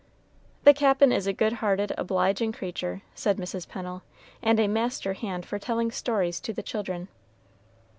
[0.63, 3.67] "The Cap'n is a good hearted, obliging creature," said Mrs.
[3.69, 4.01] Pennel,
[4.41, 7.07] "and a master hand for telling stories to the children."